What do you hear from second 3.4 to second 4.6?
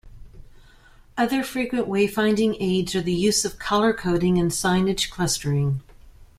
of color coding and